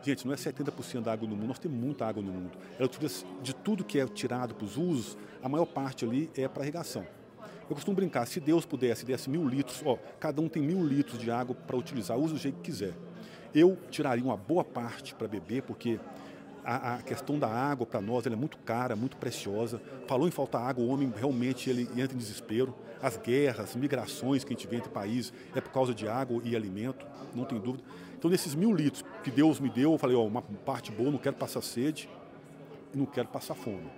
gente, 0.00 0.24
não 0.24 0.32
é 0.32 0.36
70% 0.36 1.00
da 1.00 1.12
água 1.12 1.26
do 1.26 1.34
mundo, 1.34 1.48
nós 1.48 1.58
temos 1.58 1.76
muita 1.76 2.06
água 2.06 2.22
no 2.22 2.30
mundo. 2.30 2.56
De 3.42 3.52
tudo 3.52 3.82
que 3.82 3.98
é 3.98 4.06
tirado 4.06 4.54
para 4.54 4.64
os 4.64 4.76
usos, 4.76 5.18
a 5.42 5.48
maior 5.48 5.66
parte 5.66 6.04
ali 6.04 6.30
é 6.36 6.46
para 6.46 6.62
irrigação. 6.62 7.04
Eu 7.68 7.74
costumo 7.74 7.96
brincar, 7.96 8.26
se 8.28 8.38
Deus 8.38 8.64
pudesse, 8.64 9.04
desse 9.04 9.28
mil 9.28 9.44
litros, 9.44 9.82
ó, 9.84 9.98
cada 10.20 10.40
um 10.40 10.48
tem 10.48 10.62
mil 10.62 10.86
litros 10.86 11.18
de 11.18 11.32
água 11.32 11.56
para 11.66 11.76
utilizar, 11.76 12.16
usa 12.16 12.34
do 12.34 12.38
jeito 12.38 12.58
que 12.58 12.70
quiser. 12.70 12.94
Eu 13.52 13.76
tiraria 13.90 14.24
uma 14.24 14.36
boa 14.36 14.62
parte 14.62 15.16
para 15.16 15.26
beber, 15.26 15.62
porque 15.62 15.98
a, 16.74 16.94
a 16.94 17.02
questão 17.02 17.38
da 17.38 17.48
água 17.48 17.86
para 17.86 18.00
nós 18.00 18.26
é 18.26 18.30
muito 18.30 18.58
cara, 18.58 18.94
muito 18.94 19.16
preciosa. 19.16 19.80
Falou 20.06 20.28
em 20.28 20.30
falta 20.30 20.58
água, 20.58 20.84
o 20.84 20.88
homem 20.88 21.12
realmente 21.16 21.68
ele 21.68 21.88
entra 21.96 22.14
em 22.14 22.18
desespero. 22.18 22.74
As 23.02 23.16
guerras, 23.16 23.74
migrações 23.74 24.44
que 24.44 24.52
a 24.52 24.56
gente 24.56 24.68
vê 24.68 24.76
entre 24.76 24.90
países 24.90 25.32
é 25.54 25.60
por 25.60 25.72
causa 25.72 25.94
de 25.94 26.06
água 26.06 26.40
e 26.44 26.54
alimento, 26.54 27.06
não 27.34 27.44
tem 27.44 27.58
dúvida. 27.58 27.82
Então, 28.18 28.30
nesses 28.30 28.54
mil 28.54 28.74
litros 28.74 29.04
que 29.24 29.30
Deus 29.30 29.58
me 29.58 29.70
deu, 29.70 29.92
eu 29.92 29.98
falei, 29.98 30.14
ó, 30.14 30.26
uma 30.26 30.42
parte 30.42 30.92
boa, 30.92 31.10
não 31.10 31.18
quero 31.18 31.36
passar 31.36 31.62
sede 31.62 32.08
não 32.94 33.06
quero 33.06 33.28
passar 33.28 33.54
fome. 33.54 33.88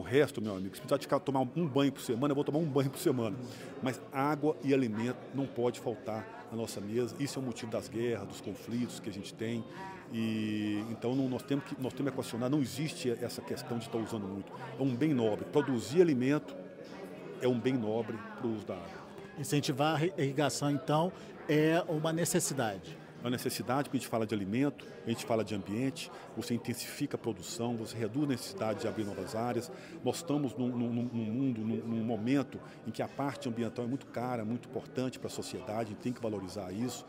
O 0.00 0.02
resto, 0.02 0.40
meu 0.40 0.56
amigo, 0.56 0.74
se 0.74 0.80
precisar 0.80 0.96
de 1.18 1.24
tomar 1.26 1.40
um 1.54 1.68
banho 1.68 1.92
por 1.92 2.00
semana, 2.00 2.32
eu 2.32 2.34
vou 2.34 2.42
tomar 2.42 2.58
um 2.58 2.64
banho 2.64 2.88
por 2.88 2.98
semana. 2.98 3.36
Mas 3.82 4.00
água 4.10 4.56
e 4.64 4.72
alimento 4.72 5.18
não 5.34 5.44
pode 5.44 5.78
faltar 5.78 6.46
na 6.50 6.56
nossa 6.56 6.80
mesa. 6.80 7.14
Isso 7.20 7.38
é 7.38 7.42
o 7.42 7.44
motivo 7.44 7.70
das 7.70 7.86
guerras, 7.86 8.26
dos 8.26 8.40
conflitos 8.40 8.98
que 8.98 9.10
a 9.10 9.12
gente 9.12 9.34
tem. 9.34 9.62
E 10.10 10.82
então 10.90 11.14
não, 11.14 11.28
nós 11.28 11.42
temos 11.42 11.66
que 11.66 11.76
nós 11.78 11.92
temos 11.92 12.12
que 12.12 12.16
equacionar. 12.16 12.48
Não 12.48 12.62
existe 12.62 13.10
essa 13.10 13.42
questão 13.42 13.76
de 13.76 13.84
estar 13.84 13.98
usando 13.98 14.26
muito. 14.26 14.50
É 14.78 14.82
um 14.82 14.96
bem 14.96 15.12
nobre. 15.12 15.44
Produzir 15.44 16.00
alimento 16.00 16.56
é 17.42 17.46
um 17.46 17.60
bem 17.60 17.74
nobre 17.74 18.16
para 18.38 18.46
o 18.46 18.54
uso 18.54 18.64
da 18.64 18.76
água. 18.76 19.00
Incentivar 19.38 20.00
a 20.00 20.22
irrigação, 20.22 20.70
então, 20.70 21.12
é 21.46 21.84
uma 21.86 22.10
necessidade 22.10 22.96
uma 23.20 23.30
necessidade, 23.30 23.84
porque 23.84 23.98
a 23.98 24.00
gente 24.00 24.08
fala 24.08 24.26
de 24.26 24.34
alimento, 24.34 24.86
a 25.06 25.08
gente 25.10 25.24
fala 25.24 25.44
de 25.44 25.54
ambiente, 25.54 26.10
você 26.36 26.54
intensifica 26.54 27.16
a 27.16 27.18
produção, 27.18 27.76
você 27.76 27.96
reduz 27.96 28.24
a 28.24 28.28
necessidade 28.28 28.80
de 28.80 28.88
abrir 28.88 29.04
novas 29.04 29.34
áreas. 29.34 29.70
Nós 30.04 30.16
estamos 30.16 30.54
num, 30.54 30.68
num, 30.68 30.90
num 30.90 31.24
mundo, 31.24 31.60
num, 31.60 31.76
num, 31.76 32.04
momento 32.04 32.58
em 32.86 32.90
que 32.90 33.02
a 33.02 33.08
parte 33.08 33.48
ambiental 33.48 33.84
é 33.84 33.88
muito 33.88 34.06
cara, 34.06 34.44
muito 34.44 34.68
importante 34.68 35.18
para 35.18 35.28
a 35.28 35.30
sociedade, 35.30 35.80
a 35.80 35.84
gente 35.92 35.98
tem 35.98 36.12
que 36.12 36.22
valorizar 36.22 36.72
isso, 36.72 37.06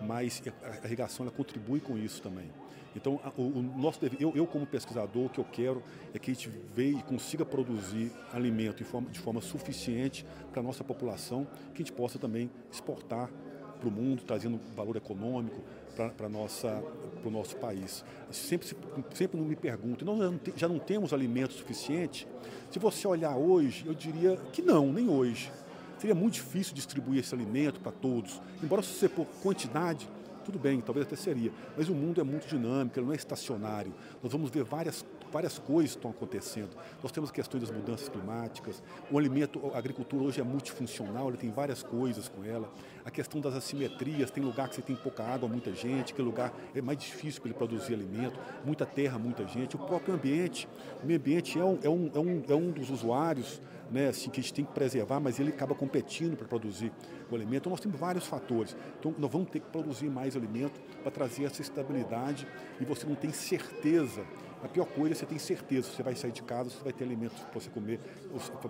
mas 0.00 0.42
a 0.82 0.86
irrigação 0.86 1.26
ela 1.26 1.34
contribui 1.34 1.80
com 1.80 1.98
isso 1.98 2.22
também. 2.22 2.50
Então, 2.96 3.20
o, 3.36 3.42
o 3.42 3.62
nosso, 3.62 4.00
eu, 4.18 4.32
eu, 4.34 4.46
como 4.46 4.66
pesquisador, 4.66 5.26
o 5.26 5.28
que 5.28 5.38
eu 5.38 5.44
quero 5.44 5.82
é 6.12 6.18
que 6.18 6.30
a 6.30 6.34
gente 6.34 6.48
veja 6.74 6.98
e 6.98 7.02
consiga 7.02 7.44
produzir 7.44 8.10
alimento 8.32 8.84
forma, 8.84 9.08
de 9.10 9.18
forma 9.20 9.40
suficiente 9.40 10.26
para 10.50 10.60
a 10.60 10.62
nossa 10.62 10.82
população, 10.82 11.46
que 11.72 11.82
a 11.82 11.84
gente 11.84 11.92
possa 11.92 12.18
também 12.18 12.50
exportar 12.70 13.30
para 13.80 13.88
o 13.88 13.92
mundo, 13.92 14.22
trazendo 14.26 14.60
valor 14.76 14.96
econômico 14.96 15.60
para 15.96 16.26
o 16.26 17.30
nosso 17.30 17.56
país. 17.56 18.04
Sempre, 18.30 18.68
sempre 19.14 19.38
não 19.38 19.46
me 19.46 19.56
pergunto, 19.56 20.04
nós 20.04 20.18
já 20.18 20.30
não, 20.30 20.40
já 20.56 20.68
não 20.68 20.78
temos 20.78 21.12
alimento 21.12 21.52
suficiente? 21.52 22.26
Se 22.70 22.78
você 22.78 23.06
olhar 23.08 23.36
hoje, 23.36 23.84
eu 23.86 23.94
diria 23.94 24.36
que 24.52 24.62
não, 24.62 24.92
nem 24.92 25.08
hoje. 25.08 25.50
Seria 25.98 26.14
muito 26.14 26.34
difícil 26.34 26.74
distribuir 26.74 27.20
esse 27.20 27.34
alimento 27.34 27.80
para 27.80 27.92
todos. 27.92 28.40
Embora 28.62 28.82
se 28.82 28.94
você 28.94 29.08
for 29.08 29.26
quantidade, 29.42 30.08
tudo 30.44 30.58
bem, 30.58 30.80
talvez 30.80 31.06
até 31.06 31.16
seria. 31.16 31.52
Mas 31.76 31.88
o 31.88 31.94
mundo 31.94 32.20
é 32.20 32.24
muito 32.24 32.46
dinâmico, 32.46 32.98
ele 32.98 33.06
não 33.06 33.12
é 33.12 33.16
estacionário. 33.16 33.92
Nós 34.22 34.32
vamos 34.32 34.50
ver 34.50 34.64
várias 34.64 35.04
várias 35.30 35.58
coisas 35.58 35.92
estão 35.92 36.10
acontecendo. 36.10 36.70
Nós 37.02 37.12
temos 37.12 37.30
questões 37.30 37.62
das 37.62 37.70
mudanças 37.70 38.08
climáticas, 38.08 38.82
o 39.10 39.18
alimento, 39.18 39.70
a 39.74 39.78
agricultura 39.78 40.24
hoje 40.24 40.40
é 40.40 40.44
multifuncional, 40.44 41.28
ela 41.28 41.36
tem 41.36 41.50
várias 41.50 41.82
coisas 41.82 42.28
com 42.28 42.44
ela. 42.44 42.70
A 43.04 43.10
questão 43.10 43.40
das 43.40 43.54
assimetrias, 43.54 44.30
tem 44.30 44.42
lugar 44.42 44.68
que 44.68 44.76
você 44.76 44.82
tem 44.82 44.96
pouca 44.96 45.24
água, 45.24 45.48
muita 45.48 45.72
gente, 45.74 46.12
que 46.12 46.20
lugar 46.20 46.52
é 46.74 46.80
mais 46.80 46.98
difícil 46.98 47.40
para 47.40 47.50
ele 47.50 47.58
produzir 47.58 47.94
alimento, 47.94 48.38
muita 48.64 48.84
terra, 48.84 49.18
muita 49.18 49.46
gente. 49.46 49.76
O 49.76 49.78
próprio 49.78 50.14
ambiente, 50.14 50.68
o 51.02 51.06
meio 51.06 51.18
ambiente 51.18 51.58
é 51.58 51.64
um, 51.64 51.78
é 51.82 51.88
um, 51.88 52.10
é 52.14 52.18
um, 52.18 52.42
é 52.48 52.54
um 52.54 52.70
dos 52.70 52.90
usuários 52.90 53.60
né, 53.90 54.08
assim, 54.08 54.30
que 54.30 54.38
a 54.38 54.42
gente 54.42 54.54
tem 54.54 54.64
que 54.64 54.72
preservar, 54.72 55.18
mas 55.18 55.40
ele 55.40 55.50
acaba 55.50 55.74
competindo 55.74 56.36
para 56.36 56.46
produzir 56.46 56.92
o 57.30 57.34
alimento. 57.34 57.62
Então, 57.62 57.70
nós 57.70 57.80
temos 57.80 57.98
vários 57.98 58.26
fatores. 58.26 58.76
Então, 58.98 59.14
nós 59.18 59.30
vamos 59.30 59.50
ter 59.50 59.60
que 59.60 59.68
produzir 59.68 60.08
mais 60.08 60.36
alimento 60.36 60.80
para 61.02 61.10
trazer 61.10 61.44
essa 61.44 61.60
estabilidade 61.60 62.46
e 62.80 62.84
você 62.84 63.06
não 63.06 63.16
tem 63.16 63.32
certeza 63.32 64.24
a 64.62 64.68
pior 64.68 64.86
coisa 64.86 65.14
é 65.14 65.14
você 65.14 65.26
tem 65.26 65.38
certeza, 65.38 65.90
você 65.90 66.02
vai 66.02 66.14
sair 66.14 66.32
de 66.32 66.42
casa, 66.42 66.70
você 66.70 66.84
vai 66.84 66.92
ter 66.92 67.04
alimentos 67.04 67.40
para 67.40 67.60
você 67.60 67.70
comer, 67.70 67.98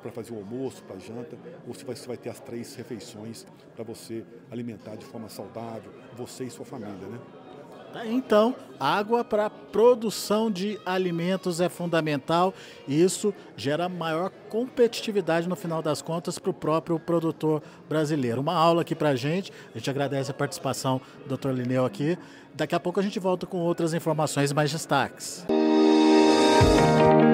para 0.00 0.12
fazer 0.12 0.32
o 0.32 0.36
almoço, 0.36 0.82
para 0.84 0.96
a 0.96 0.98
janta, 0.98 1.36
ou 1.66 1.74
você 1.74 1.84
vai, 1.84 1.96
você 1.96 2.06
vai 2.06 2.16
ter 2.16 2.30
as 2.30 2.40
três 2.40 2.74
refeições 2.74 3.46
para 3.74 3.84
você 3.84 4.24
alimentar 4.50 4.96
de 4.96 5.04
forma 5.04 5.28
saudável, 5.28 5.92
você 6.16 6.44
e 6.44 6.50
sua 6.50 6.64
família, 6.64 7.08
né? 7.08 7.18
Tá 7.92 8.06
então, 8.06 8.54
água 8.78 9.24
para 9.24 9.50
produção 9.50 10.48
de 10.48 10.78
alimentos 10.86 11.60
é 11.60 11.68
fundamental 11.68 12.54
isso 12.86 13.34
gera 13.56 13.88
maior 13.88 14.30
competitividade 14.48 15.48
no 15.48 15.56
final 15.56 15.82
das 15.82 16.00
contas 16.00 16.38
para 16.38 16.50
o 16.50 16.54
próprio 16.54 17.00
produtor 17.00 17.60
brasileiro. 17.88 18.40
Uma 18.40 18.54
aula 18.54 18.82
aqui 18.82 18.94
para 18.94 19.08
a 19.08 19.16
gente, 19.16 19.52
a 19.74 19.78
gente 19.78 19.90
agradece 19.90 20.30
a 20.30 20.34
participação 20.34 21.00
do 21.26 21.36
Dr. 21.36 21.50
Lineu 21.50 21.84
aqui. 21.84 22.16
Daqui 22.54 22.76
a 22.76 22.80
pouco 22.80 23.00
a 23.00 23.02
gente 23.02 23.18
volta 23.18 23.44
com 23.44 23.58
outras 23.58 23.92
informações 23.92 24.52
mais 24.52 24.70
destaques. 24.70 25.44
Thank 26.60 27.24
you. 27.24 27.29